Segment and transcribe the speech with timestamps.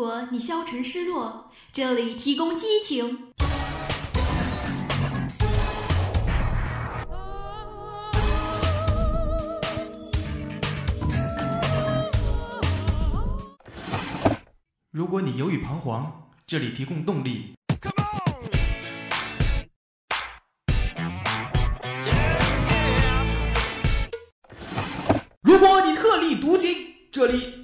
[0.00, 3.34] 如果你消沉失落，这里提供激情。
[14.90, 16.10] 如果你犹豫彷徨，
[16.46, 17.52] 这里提供动力。
[25.42, 26.74] 如果你特立独行，
[27.12, 27.59] 这里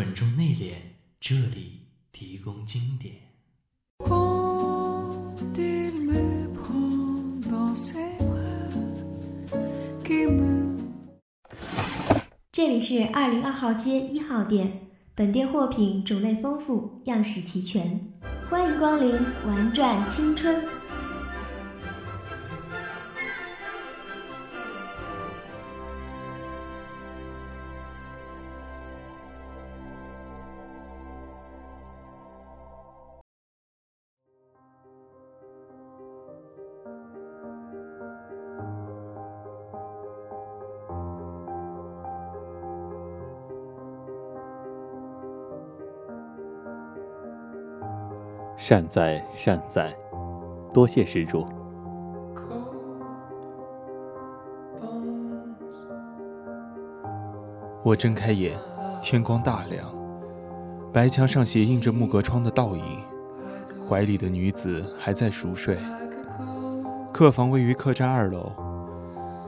[0.00, 0.76] 稳重内敛，
[1.20, 3.16] 这里提供经典。
[12.50, 18.00] 这里是二零二号街一号店，本店货品种类丰富，样式齐全，
[18.48, 19.12] 欢迎光临，
[19.46, 20.79] 玩转青春。
[48.70, 49.92] 善哉善哉，
[50.72, 51.44] 多谢施主。
[57.82, 58.56] 我睁开眼，
[59.02, 59.92] 天光大亮，
[60.92, 62.98] 白墙上斜映着木格窗的倒影，
[63.88, 65.76] 怀里的女子还在熟睡。
[67.12, 68.52] 客房位于客栈二楼，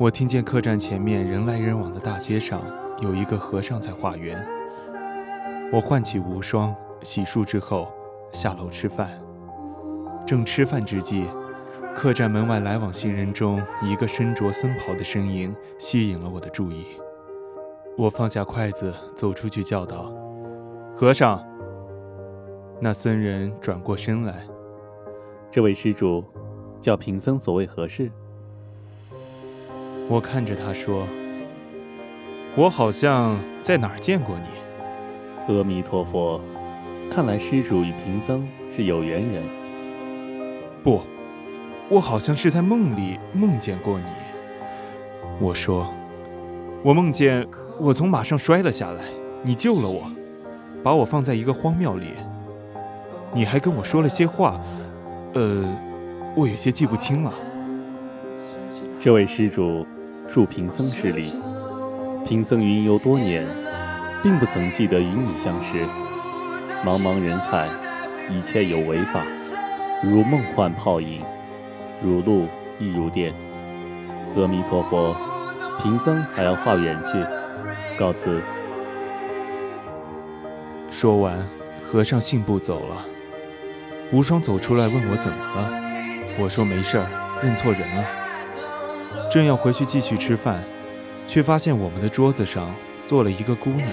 [0.00, 2.60] 我听见客栈前面人来人往的大街上
[2.98, 4.44] 有一个和尚在化缘。
[5.72, 7.86] 我唤起无双，洗漱之后。
[8.32, 9.10] 下楼吃饭，
[10.26, 11.24] 正吃饭之际，
[11.94, 16.86] 客栈门外来往行人中一个身着僧袍的身影吸引了我的注意。
[17.98, 20.10] 我放下筷子，走出去叫道
[20.96, 21.46] ：“和尚。”
[22.80, 24.46] 那僧人转过身来
[25.52, 26.24] ：“这位施主，
[26.80, 28.10] 叫贫僧所谓何事？”
[30.08, 31.06] 我看着他说
[32.56, 34.48] ：“我好像在哪儿见过你。”
[35.54, 36.40] 阿弥陀佛。
[37.14, 39.42] 看来施主与贫僧是有缘人。
[40.82, 41.02] 不，
[41.90, 44.06] 我好像是在梦里梦见过你。
[45.38, 45.92] 我说，
[46.82, 47.46] 我梦见
[47.78, 49.04] 我从马上摔了下来，
[49.42, 50.10] 你救了我，
[50.82, 52.06] 把我放在一个荒庙里。
[53.34, 54.58] 你还跟我说了些话，
[55.34, 55.62] 呃，
[56.34, 57.34] 我有些记不清了。
[58.98, 59.86] 这位施主，
[60.26, 61.34] 恕贫僧失礼。
[62.26, 63.46] 贫僧云游多年，
[64.22, 65.86] 并不曾记得与你相识。
[66.84, 67.68] 茫茫人海，
[68.28, 69.24] 一切有为法，
[70.02, 71.22] 如梦幻泡影，
[72.02, 72.48] 如露
[72.80, 73.32] 亦如电。
[74.34, 75.14] 阿弥陀佛，
[75.80, 77.24] 贫僧还要化缘去，
[77.96, 78.42] 告辞。
[80.90, 81.38] 说完，
[81.80, 83.06] 和尚信步走了。
[84.10, 85.70] 无双走出来问我怎么了，
[86.36, 87.06] 我说没事儿，
[87.44, 88.04] 认错人了。
[89.30, 90.64] 正要回去继续吃饭，
[91.28, 92.74] 却发现我们的桌子上
[93.06, 93.88] 坐了一个姑娘。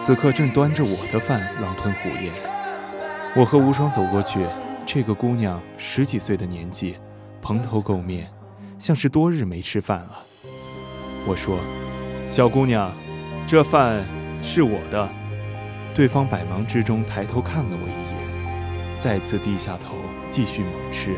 [0.00, 2.32] 此刻正端着我的饭狼吞虎咽，
[3.36, 4.46] 我和无双走过去。
[4.86, 6.96] 这个姑娘十几岁的年纪，
[7.42, 8.26] 蓬头垢面，
[8.78, 10.24] 像是多日没吃饭了。
[11.26, 11.58] 我说
[12.30, 12.90] ：“小姑娘，
[13.46, 14.02] 这饭
[14.40, 15.06] 是我的。”
[15.94, 19.96] 对方百忙之中抬头看了我一眼，再次低下头
[20.30, 21.14] 继续猛吃。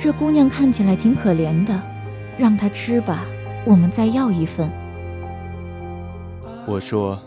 [0.00, 1.78] 这姑娘看起来挺可怜的，
[2.38, 3.26] 让她吃吧，
[3.66, 4.70] 我们再要一份。
[6.66, 7.22] 我说。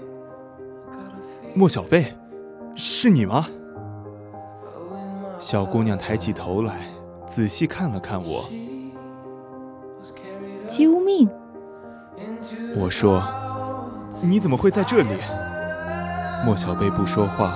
[1.57, 2.13] 莫小贝，
[2.75, 3.45] 是你吗？
[5.39, 6.81] 小姑娘抬起头来，
[7.25, 8.49] 仔细看了看我。
[10.67, 11.29] 救命！
[12.75, 13.23] 我说
[14.21, 15.07] ：“你怎么会在这里？”
[16.45, 17.53] 莫小贝不说话，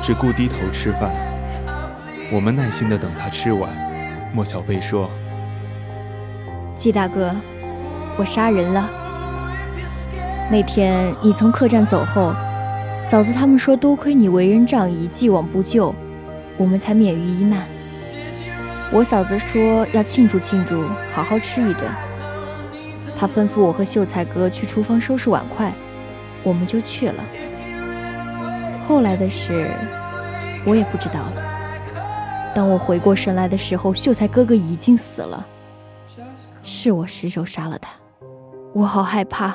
[0.00, 1.10] 只顾低头吃饭。
[2.32, 3.68] 我们耐心的等他吃完。
[4.32, 5.10] 莫小贝说
[6.78, 7.34] ：“季大哥，
[8.16, 8.88] 我杀人了。
[10.52, 12.32] 那天你从客栈走后。”
[13.10, 15.92] 嫂子他们说，多亏你为人仗义，既往不咎，
[16.56, 17.66] 我们才免于一难。
[18.92, 21.90] 我嫂子说要庆祝庆祝，好好吃一顿。
[23.16, 25.74] 她吩咐我和秀才哥去厨房收拾碗筷，
[26.44, 27.24] 我们就去了。
[28.86, 29.68] 后来的事，
[30.64, 31.32] 我也不知道了。
[32.54, 35.44] 当我回过神来的时候，秀才哥哥已经死了，
[36.62, 37.90] 是我失手杀了他。
[38.72, 39.52] 我好害怕，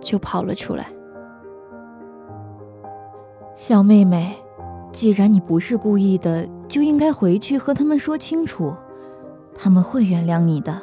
[0.00, 0.86] 就跑了出来。
[3.62, 4.36] 小妹妹，
[4.90, 8.74] 既然你不是故意的，就应该回去和他们说清楚，
[9.54, 10.82] 他们会原谅你的。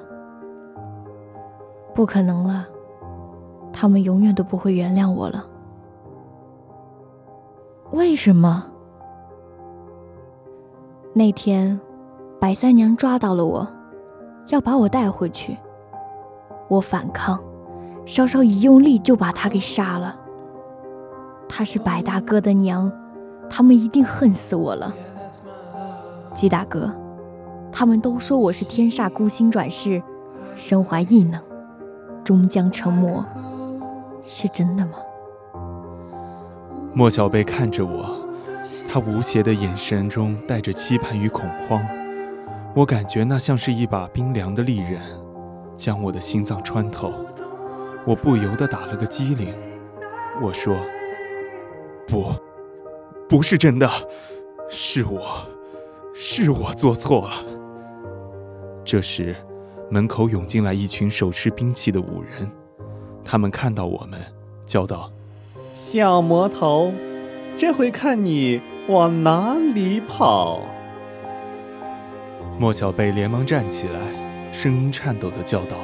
[1.94, 2.66] 不可能了，
[3.74, 5.46] 他们永远都不会原谅我了。
[7.92, 8.64] 为什么？
[11.12, 11.78] 那天，
[12.40, 13.68] 白三娘抓到了我，
[14.52, 15.58] 要把我带回去。
[16.70, 17.38] 我反抗，
[18.06, 20.18] 稍稍一用力就把她给杀了。
[21.50, 22.90] 她是白大哥的娘，
[23.50, 24.94] 他们一定恨死我了。
[26.34, 26.90] 姬大哥，
[27.72, 30.01] 他们都说我是天煞孤星转世，
[30.56, 31.42] 身怀异能，
[32.24, 33.25] 终将成魔，
[34.24, 34.94] 是真的吗？
[36.94, 38.06] 莫小贝看着我，
[38.88, 41.84] 他无邪的眼神中带着期盼与恐慌，
[42.75, 45.02] 我感觉那像是一把冰凉的利刃，
[45.75, 47.12] 将我的心脏穿透。
[48.06, 49.54] 我不由得打了个激灵，
[50.42, 50.78] 我说
[52.10, 52.34] ：“不，
[53.30, 53.90] 不是真的，
[54.70, 55.22] 是我。”
[56.22, 57.36] 是我做错了。
[58.84, 59.34] 这时，
[59.90, 62.52] 门口涌进来一群手持兵器的五人，
[63.24, 64.20] 他们看到我们，
[64.66, 65.10] 叫道
[65.74, 66.92] ：“小魔头，
[67.56, 68.60] 这回看你
[68.90, 70.60] 往哪里跑！”
[72.60, 74.02] 莫小贝连忙站起来，
[74.52, 75.78] 声音颤抖的叫道：“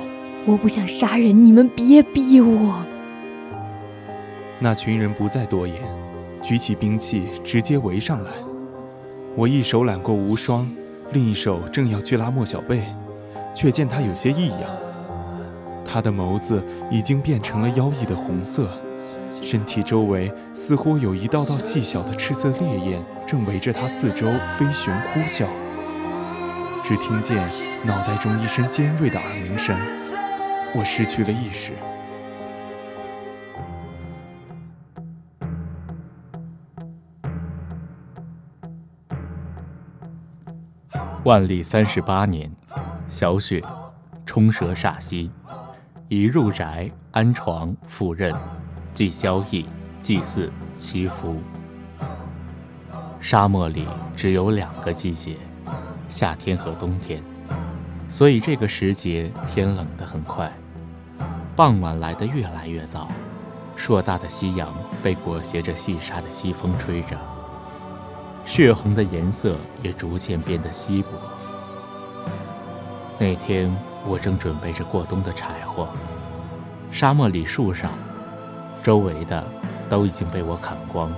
[0.46, 2.84] 我不想杀人，你们别逼我。”
[4.60, 5.78] 那群人不再多言，
[6.46, 8.30] 举起兵器直接围上来。
[9.36, 10.70] 我一手揽过无双，
[11.12, 12.84] 另一手正要去拉莫小贝，
[13.56, 14.62] 却见他有些异样。
[15.84, 18.70] 他的眸子已经变成了妖异的红色，
[19.42, 25.48] 身体周围似乎有一道道细小的赤色烈焰正围着他四周飞旋呼啸。
[26.84, 27.50] 只听见
[27.84, 29.76] 脑袋中一声尖锐的耳鸣声，
[30.76, 31.74] 我失去了意识。
[41.26, 42.52] 万历三十八年，
[43.08, 43.60] 小雪，
[44.28, 45.32] 冲蛇煞西，
[46.08, 48.32] 已入宅安床赴任，
[48.94, 49.66] 祭萧逸，
[50.04, 51.38] 祭祀祈福。
[53.20, 55.36] 沙漠里只有两个季节，
[56.08, 57.24] 夏天和冬天，
[58.08, 60.52] 所以这个时节天冷得很快，
[61.56, 63.10] 傍晚来得越来越早，
[63.76, 64.72] 硕大的夕阳
[65.02, 67.18] 被裹挟着细沙的西风吹着。
[68.46, 71.10] 血红的颜色也逐渐变得稀薄。
[73.18, 73.76] 那天
[74.06, 75.88] 我正准备着过冬的柴火，
[76.92, 77.92] 沙漠里树上，
[78.84, 79.44] 周围的
[79.90, 81.12] 都已经被我砍光。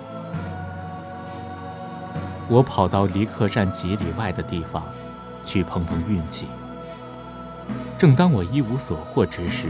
[2.48, 4.84] 我跑到离客栈几里外的地方，
[5.46, 6.48] 去碰碰运气。
[7.98, 9.70] 正当我一无所获之时，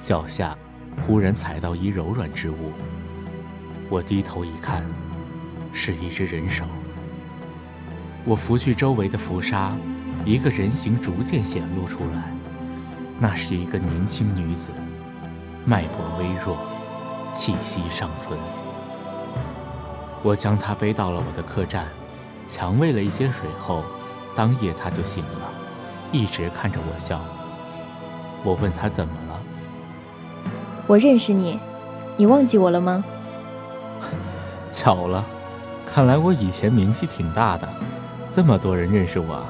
[0.00, 0.56] 脚下
[1.00, 2.70] 忽然踩到一柔软之物，
[3.90, 4.84] 我低头一看。
[5.76, 6.64] 是一只人手。
[8.24, 9.76] 我拂去周围的浮沙，
[10.24, 12.32] 一个人形逐渐显露出来。
[13.20, 14.72] 那是一个年轻女子，
[15.66, 16.56] 脉搏微弱，
[17.30, 18.38] 气息尚存。
[20.22, 21.84] 我将她背到了我的客栈，
[22.48, 23.84] 强喂了一些水后，
[24.34, 25.50] 当夜她就醒了，
[26.10, 27.20] 一直看着我笑。
[28.42, 29.40] 我问她怎么了？
[30.86, 31.60] 我认识你，
[32.16, 33.04] 你忘记我了吗？
[34.72, 35.24] 巧了。
[35.86, 37.66] 看来我以前名气挺大的，
[38.30, 39.42] 这么多人认识我。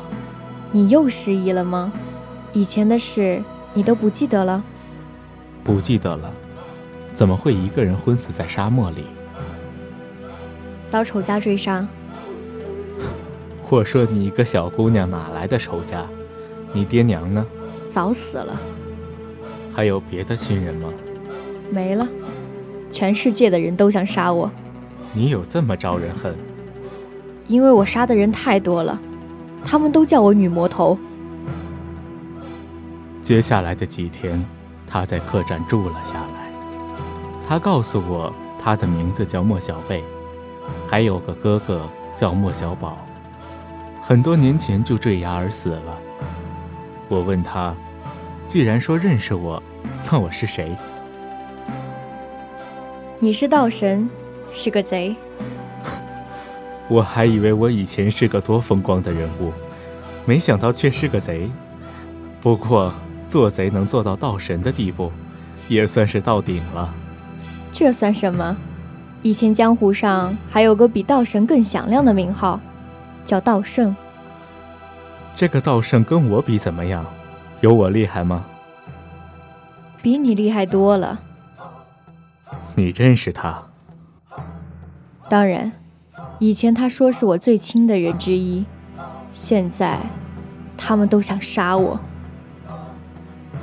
[0.71, 1.93] 你又失忆了吗？
[2.53, 3.43] 以前的事
[3.75, 4.63] 你都不记得了？
[5.65, 6.31] 不记得了，
[7.13, 9.07] 怎么会一个人昏死在沙漠里？
[10.89, 11.87] 遭仇家追杀。
[13.69, 16.07] 我说你一个小姑娘哪来的仇家？
[16.73, 17.45] 你爹娘呢？
[17.89, 18.57] 早死了。
[19.75, 20.89] 还有别的亲人吗？
[21.71, 22.07] 没了，
[22.93, 24.51] 全世界的人都想杀我。
[25.13, 26.37] 你有这么招人恨？
[27.49, 28.99] 因为我杀的人太多了，
[29.65, 30.99] 他们都叫我女魔头。
[33.23, 34.45] 接下来的几天，
[34.87, 36.51] 他在客栈住了下来。
[37.49, 40.03] 他告诉我，他的名字叫莫小贝，
[40.89, 42.99] 还有个哥哥叫莫小宝，
[44.03, 45.99] 很多年前就坠崖而死了。
[47.09, 47.75] 我问他，
[48.45, 49.63] 既然说认识我，
[50.11, 50.77] 那我是谁？
[53.21, 54.11] 你是道神。
[54.53, 55.15] 是个贼，
[56.89, 59.53] 我还以为我以前是个多风光的人物，
[60.25, 61.51] 没想到却是个贼。
[62.41, 62.93] 不过
[63.29, 65.11] 做贼能做到道神的地步，
[65.69, 66.95] 也算是到顶了。
[67.73, 68.57] 这算什么？
[69.23, 72.61] 以前江湖上还有个比道神更响亮的名号，
[73.25, 73.95] 叫道圣。
[75.35, 77.05] 这个道圣跟我比怎么样？
[77.61, 78.45] 有我厉害吗？
[80.03, 81.19] 比你厉害多了。
[82.77, 83.61] 你认识他？
[85.29, 85.73] 当然，
[86.39, 88.65] 以前他说是我最亲的人之一。
[89.35, 89.99] 现在，
[90.77, 91.99] 他们都想杀我。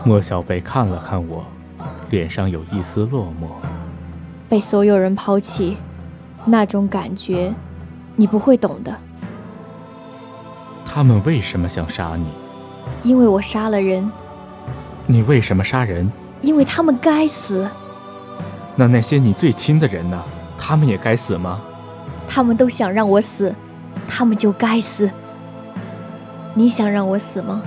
[0.03, 1.45] 莫小贝看了看我，
[2.09, 3.47] 脸上有一丝落寞。
[4.49, 5.77] 被所有人抛弃，
[6.45, 7.53] 那种感觉，
[8.15, 8.93] 你不会懂的。
[10.85, 12.27] 他们为什么想杀你？
[13.01, 14.11] 因为我杀了人。
[15.07, 16.11] 你为什么杀人？
[16.41, 17.67] 因为他们该死。
[18.75, 20.23] 那那些你最亲的人呢？
[20.65, 21.59] 他们也该死吗？
[22.25, 23.53] 他们都想让我死，
[24.07, 25.09] 他们就该死。
[26.53, 27.61] 你想让我死吗？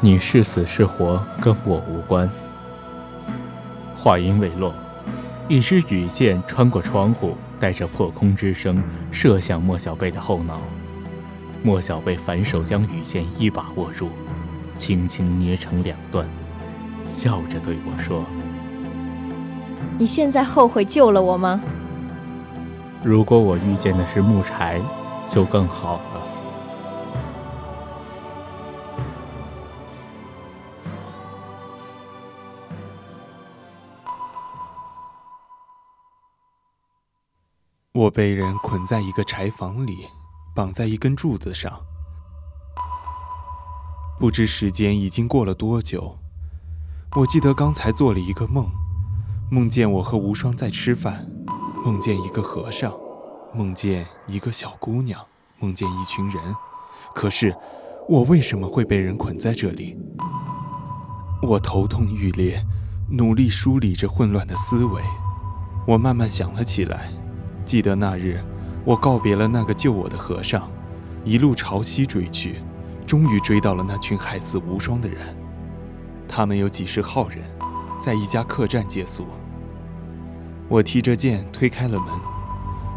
[0.00, 2.30] 你是死是活跟我无关。
[3.96, 4.72] 话音未落，
[5.48, 10.60] 一支羽箭穿过窗户，带着破空之声射向莫小贝的后脑。
[11.64, 14.10] 莫小贝反手将羽箭一把握住，
[14.76, 16.24] 轻轻捏成两段，
[17.08, 18.24] 笑着对我说
[19.98, 21.60] ：“你现在后悔救了我吗？”
[23.02, 24.80] 如果我遇见的是木柴，
[25.28, 26.22] 就更好了。
[37.92, 40.06] 我被人捆在一个柴房里，
[40.54, 41.80] 绑在一根柱子上。
[44.18, 46.18] 不知时间已经过了多久。
[47.16, 48.70] 我记得刚才做了一个梦，
[49.52, 51.26] 梦见我和无双在吃饭，
[51.84, 52.94] 梦见一个和尚，
[53.52, 55.26] 梦见一个小姑娘，
[55.58, 56.36] 梦见一群人。
[57.12, 57.56] 可是，
[58.08, 59.98] 我为什么会被人捆在这里？
[61.42, 62.64] 我头痛欲裂，
[63.10, 65.02] 努力梳理着混乱的思维。
[65.84, 67.10] 我慢慢想了起来。
[67.64, 68.40] 记得那日，
[68.84, 70.70] 我告别了那个救我的和尚，
[71.24, 72.60] 一路朝西追去，
[73.04, 75.36] 终于追到了那群害死无双的人。
[76.28, 77.38] 他们有几十号人，
[78.00, 79.26] 在一家客栈借宿。
[80.70, 82.06] 我提着剑推开了门，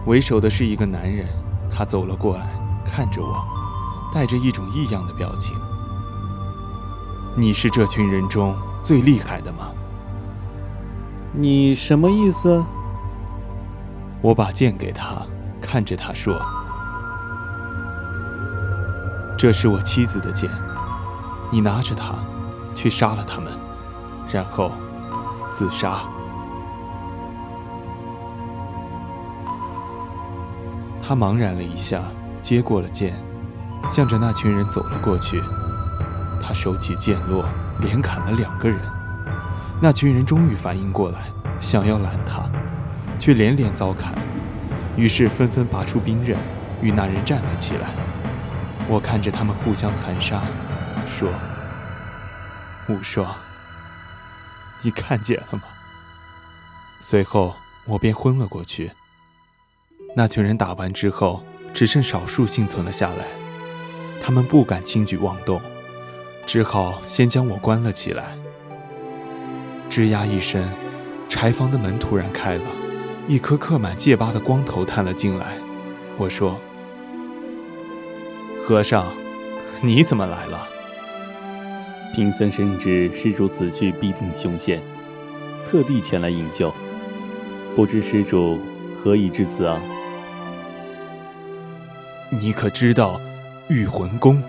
[0.05, 1.27] 为首的是一个男人，
[1.71, 2.53] 他走了过来，
[2.85, 3.43] 看着我，
[4.13, 5.57] 带着一种异样的表情。
[7.35, 9.71] 你是这群人中最厉害的吗？
[11.31, 12.63] 你什么意思？
[14.21, 15.23] 我把剑给他，
[15.59, 16.39] 看着他说
[19.35, 20.47] ：“这是我妻子的剑，
[21.51, 22.13] 你拿着它，
[22.75, 23.51] 去杀了他们，
[24.31, 24.71] 然后
[25.49, 26.03] 自杀。”
[31.05, 32.01] 他茫然了一下，
[32.41, 33.13] 接过了剑，
[33.89, 35.43] 向着那群人走了过去。
[36.41, 37.45] 他手起剑落，
[37.81, 38.79] 连砍了两个人。
[39.81, 41.25] 那群人终于反应过来，
[41.59, 42.49] 想要拦他。
[43.19, 44.13] 却连连遭砍，
[44.97, 46.37] 于是纷纷拔出兵刃，
[46.81, 47.89] 与那人站了起来。
[48.87, 50.41] 我看着他们互相残杀，
[51.07, 51.29] 说
[52.89, 53.33] ：“无双，
[54.81, 55.61] 你看见了吗？”
[56.99, 57.55] 随后
[57.85, 58.91] 我便昏了过去。
[60.15, 61.41] 那群人打完之后，
[61.73, 63.25] 只剩少数幸存了下来，
[64.21, 65.59] 他们不敢轻举妄动，
[66.45, 68.37] 只好先将我关了起来。
[69.89, 70.63] 吱呀一声，
[71.27, 72.63] 柴房的门突然开了。
[73.27, 75.57] 一颗刻满戒疤的光头探了进来，
[76.17, 76.59] 我说
[78.63, 79.13] ：“和尚，
[79.81, 80.67] 你怎么来了？”
[82.13, 84.81] 贫僧深知施主此去必定凶险，
[85.65, 86.71] 特地前来营救。
[87.75, 88.59] 不知施主
[89.01, 89.81] 何以至此啊？
[92.39, 93.21] 你可知道
[93.67, 94.41] 御魂功？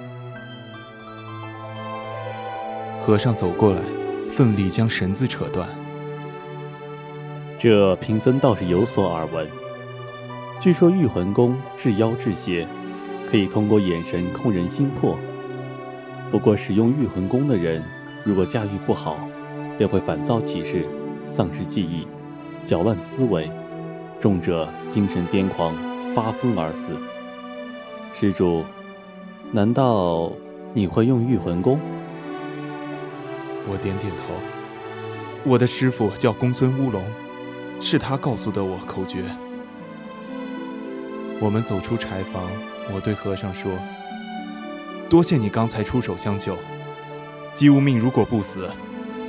[2.99, 3.83] 和尚走过来，
[4.31, 5.69] 奋力将绳子扯断。
[7.59, 9.47] 这贫僧倒是有所耳闻。
[10.63, 12.67] 据说御魂功治妖治邪，
[13.31, 15.19] 可以通过眼神控人心魄。
[16.31, 17.83] 不过使用御魂功的人，
[18.25, 19.29] 如果驾驭不好，
[19.77, 20.89] 便会反躁起事，
[21.27, 22.09] 丧失记忆，
[22.67, 23.51] 搅乱思维，
[24.19, 25.77] 重者精神癫狂，
[26.15, 26.97] 发疯而死。
[28.15, 28.65] 施主，
[29.51, 30.33] 难道
[30.73, 31.79] 你会用御魂功？
[33.69, 34.35] 我点点头。
[35.45, 37.03] 我的师傅叫公孙乌龙。
[37.81, 39.25] 是他告诉的我口诀。
[41.41, 42.49] 我们走出柴房，
[42.95, 43.71] 我对和尚说
[45.11, 46.57] ：“多谢你刚才出手相救。
[47.53, 48.71] 姬无命如果不死，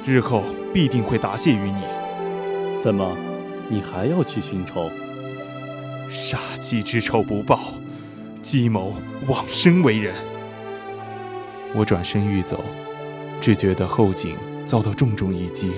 [0.06, 1.82] 日后必定会答谢于你。”
[2.80, 3.18] 怎么，
[3.68, 4.90] 你还要去寻仇？
[6.08, 7.60] 杀妻之仇不报，
[8.46, 8.94] 计谋
[9.26, 10.14] 往生为人。
[11.74, 12.64] 我转身欲走，
[13.42, 14.38] 只觉得后颈
[14.68, 15.72] 遭到重重一击，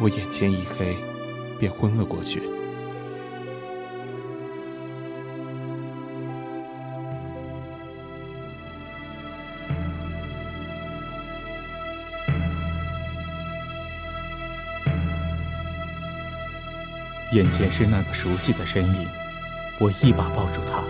[0.00, 0.96] 我眼前一黑。
[1.56, 2.42] 便昏了过去。
[17.32, 19.06] 眼前是那个熟悉的身影，
[19.78, 20.82] 我一把抱住他：“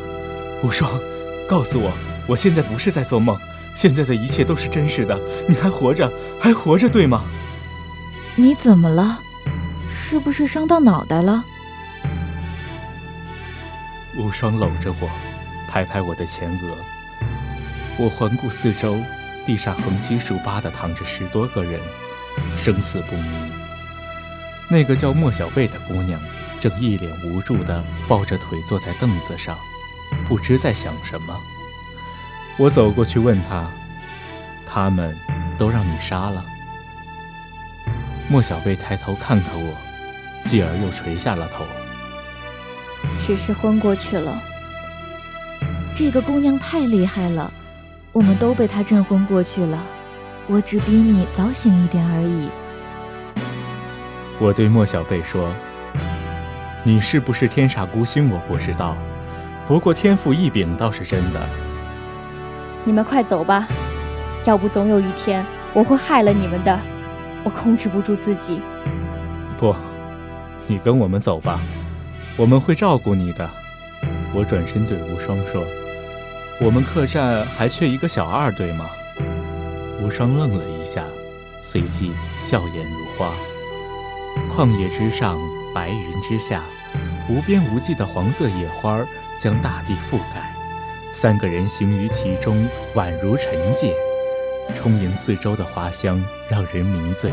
[0.62, 1.00] 无双，
[1.49, 1.92] 告诉我，
[2.26, 3.38] 我现在不是在做梦，
[3.75, 5.20] 现在的一切都是真实的。
[5.49, 7.25] 你还活着，还活着，对吗？
[8.37, 9.18] 你怎么了？
[9.90, 11.44] 是不是伤到脑袋了？
[14.16, 15.11] 无双搂着我，
[15.68, 16.76] 拍拍我的前额。
[17.99, 18.96] 我环顾四周，
[19.46, 21.80] 地上横七竖八的躺着十多个人，
[22.56, 23.52] 生死不明。
[24.68, 26.20] 那个叫莫小贝的姑娘，
[26.61, 29.56] 正一脸无助的抱着腿坐在凳子上，
[30.28, 31.40] 不知在想什么。
[32.57, 33.66] 我走过去问他
[34.66, 35.16] ：“他们
[35.59, 36.45] 都让你杀了？”
[38.28, 39.75] 莫小贝抬头看看我，
[40.45, 41.64] 继而又垂下了头。
[43.19, 44.43] 只是昏过去了。
[45.95, 47.52] 这个姑娘太厉害了，
[48.12, 49.78] 我们都被她震昏过去了。
[50.47, 52.49] 我只比你早醒一点而已。
[54.38, 55.52] 我对莫小贝说
[56.83, 58.31] ：“你是不是天煞孤星？
[58.31, 58.97] 我不知道，
[59.66, 61.40] 不过天赋异禀倒是真的。”
[62.85, 63.66] 你们快走吧，
[64.44, 66.78] 要不总有一天我会害了你们的。
[67.42, 68.61] 我控制不住自己。
[69.59, 69.75] 不，
[70.66, 71.61] 你跟我们走吧，
[72.37, 73.49] 我们会照顾你的。
[74.35, 75.62] 我转身对无双说
[76.61, 78.87] ：“我们客栈还缺一个小二，对吗？”
[80.02, 81.04] 无双愣了一下，
[81.61, 83.30] 随即笑颜如花。
[84.52, 85.38] 旷野之上，
[85.75, 86.62] 白云之下，
[87.28, 88.99] 无边无际的黄色野花
[89.38, 90.52] 将大地覆盖。
[91.12, 93.94] 三个人行于其中，宛如尘界。
[94.74, 97.30] 充盈四周的花香让人迷醉，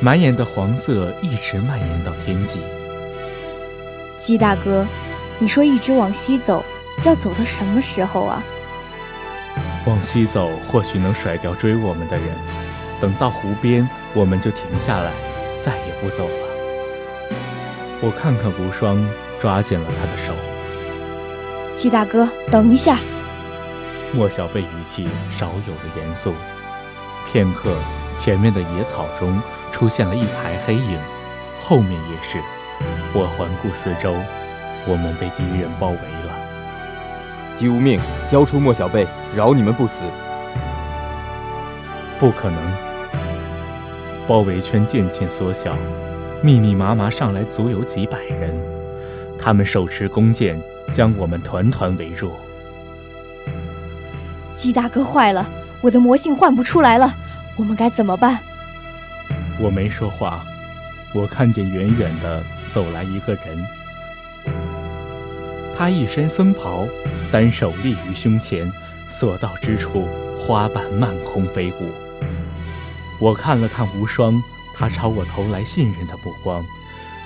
[0.00, 2.60] 满眼的黄色一直蔓延到天际。
[4.18, 4.86] 鸡大哥，
[5.38, 6.62] 你说一直往西走，
[7.04, 8.42] 要走到什么时候啊？
[9.86, 12.26] 往西走，或许能甩掉追我们的人。
[13.00, 15.10] 等到湖边，我们就停下来，
[15.62, 16.46] 再也不走了。
[18.02, 19.02] 我看看无双，
[19.38, 20.34] 抓紧了他的手。
[21.80, 22.98] 鸡大哥，等一下。
[24.12, 26.34] 莫小贝语气少有的严肃。
[27.32, 27.74] 片刻，
[28.14, 29.40] 前面的野草中
[29.72, 30.98] 出现了一排黑影，
[31.58, 32.38] 后面也是。
[33.14, 34.14] 我环顾四周，
[34.86, 37.54] 我们被敌人包围了。
[37.54, 40.04] 姬无命，交出莫小贝，饶你们不死。
[42.18, 42.60] 不可能！
[44.28, 45.78] 包围圈渐渐缩小，
[46.42, 48.54] 密密麻麻上来，足有几百人。
[49.40, 50.60] 他们手持弓箭，
[50.92, 52.32] 将我们团团围住。
[54.54, 55.48] 姬大哥坏了，
[55.80, 57.14] 我的魔性唤不出来了，
[57.56, 58.38] 我们该怎么办？
[59.58, 60.44] 我没说话，
[61.14, 63.66] 我看见远远的走来一个人，
[65.76, 66.86] 他一身僧袍，
[67.30, 68.70] 单手立于胸前，
[69.08, 70.06] 所到之处
[70.38, 71.90] 花瓣漫空飞舞。
[73.18, 74.34] 我看了看无双，
[74.74, 76.62] 他朝我投来信任的目光，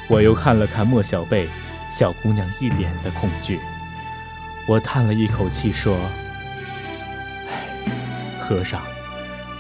[0.09, 1.48] 我又看了看莫小贝，
[1.96, 3.61] 小姑娘一脸的恐惧。
[4.66, 5.96] 我叹了一口气说。
[7.48, 7.68] 哎
[8.40, 8.83] 和尚，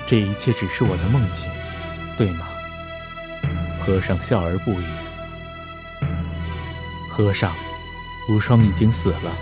[0.06, 1.48] 这一切只是我的梦境，
[2.18, 2.46] 对吗？
[3.80, 4.84] 和尚笑而不语。
[7.08, 7.54] 和尚，
[8.28, 9.32] 无双已经死了，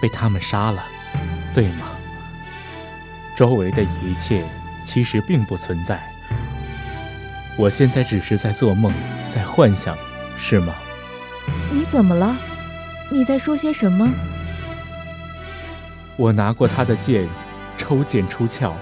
[0.00, 0.84] 被他们杀了，
[1.52, 1.88] 对吗？
[3.36, 4.46] 周围的一切
[4.84, 6.00] 其实并不存在，
[7.58, 8.94] 我现在只是在做梦，
[9.28, 9.96] 在幻想，
[10.38, 10.74] 是吗？
[11.72, 12.36] 你怎么了？
[13.10, 14.08] 你在说些什么？
[16.16, 17.26] 我拿过他的剑。
[17.76, 18.74] 抽剑出鞘，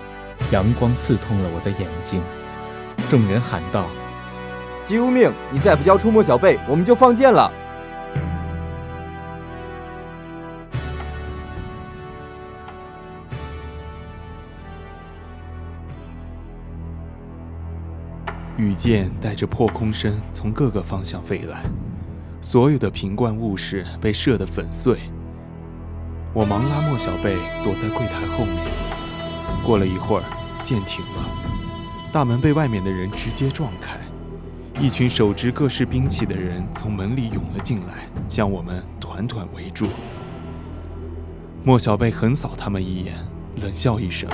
[0.51, 2.20] 阳光刺痛了我的眼睛。
[3.09, 3.87] 众人喊道
[4.83, 7.48] ：“姬无命，你再不交出莫小贝，我们就放箭了。”
[18.57, 21.62] 羽箭带着破空声从各个方向飞来，
[22.40, 24.96] 所有的瓶罐物事被射得粉碎。
[26.33, 28.57] 我忙拉莫小贝躲在柜台后面。
[29.64, 30.24] 过了一会儿，
[30.62, 31.29] 剑停了，
[32.12, 33.98] 大门被外面的人直接撞开，
[34.81, 39.88] 一群手执各式兵器的人从门里涌了进来，将我们团团围住。
[41.64, 43.14] 莫小贝横扫他们一眼，
[43.62, 44.31] 冷笑一声：“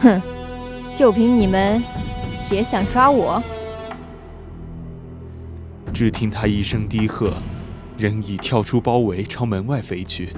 [0.00, 0.22] 哼，
[0.94, 1.82] 就凭你们，
[2.50, 3.42] 也想抓我？”
[5.98, 7.42] 只听他一声低喝，
[7.96, 10.32] 人已跳出包围，朝门外飞去。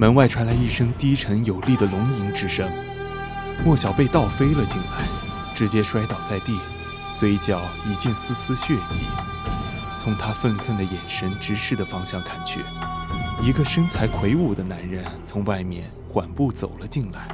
[0.00, 2.68] 门外传来一声低沉有力的龙吟之声，
[3.64, 5.06] 莫小贝倒飞了进来，
[5.54, 6.58] 直接摔倒在地，
[7.14, 9.04] 嘴角已见丝丝血迹。
[9.96, 12.58] 从他愤恨的眼神直视的方向看去，
[13.44, 17.28] 一个身材魁梧的男人从外面缓步走了进来。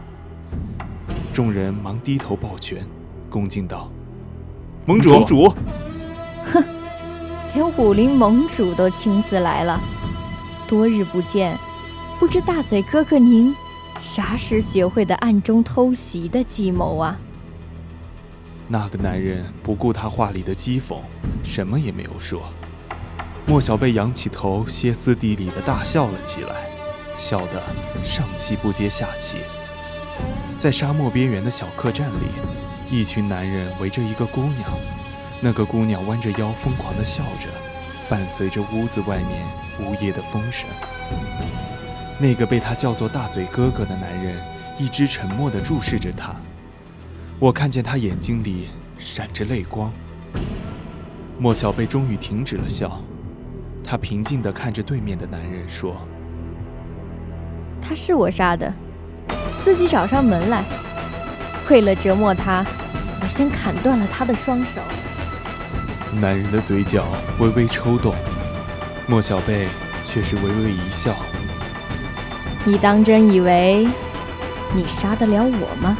[1.33, 2.87] 众人忙低头抱拳，
[3.31, 3.91] 恭敬道
[4.85, 5.49] ：“盟主，盟主。”
[6.53, 6.63] 哼，
[7.55, 9.81] 连武林盟主都亲自来了，
[10.69, 11.57] 多日不见。
[12.19, 13.55] 不知大嘴哥哥您
[14.01, 17.17] 啥时学会的暗中偷袭的计谋啊？
[18.69, 20.99] 那个男人不顾他话里的讥讽，
[21.43, 22.41] 什么也没有说。
[23.47, 26.55] 莫小贝仰起头，歇斯底里的大笑了起来，
[27.17, 27.61] 笑得
[28.05, 29.39] 上气不接下气。
[30.57, 34.71] 在沙漠边缘的小客栈里，一群男人围着一个姑娘，
[35.43, 37.49] 那个姑娘弯着腰，疯狂地笑着，
[38.11, 39.43] 伴随着屋子外面
[39.81, 40.69] 呜咽的风声。
[42.19, 44.37] 那个被他叫做大嘴哥哥的男人，
[44.79, 46.35] 一直沉默地注视着他。
[47.39, 49.91] 我看见他眼睛里闪着泪光。
[51.39, 53.01] 莫小贝终于停止了笑，
[53.83, 55.97] 他平静地看着对面的男人说
[57.81, 58.71] ：“他是我杀的，
[59.65, 60.63] 自己找上门来。
[61.71, 62.63] 为了折磨他，
[63.23, 64.83] 我先砍断了他的双手。”
[66.13, 67.07] 男人的嘴角
[67.39, 68.15] 微微抽动，
[69.07, 69.69] 莫小贝
[70.05, 71.15] 却是微微一笑
[72.65, 73.87] ：“你当真以为
[74.75, 75.97] 你杀得了我吗？”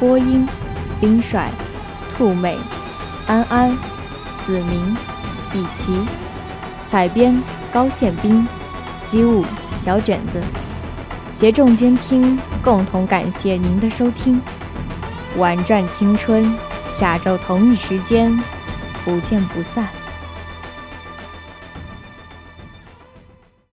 [0.00, 0.48] 播音：
[1.00, 1.50] 冰帅、
[2.16, 2.56] 兔妹、
[3.26, 3.76] 安安、
[4.44, 4.96] 子明、
[5.52, 5.92] 以琪；
[6.86, 8.48] 采编：高宪兵、
[9.06, 9.44] 机务
[9.76, 10.40] 小卷子；
[11.34, 14.40] 协众监听，共同感谢您的收听。
[15.36, 16.52] 玩转青春，
[16.88, 18.36] 下周同一时间
[19.04, 19.99] 不见不散。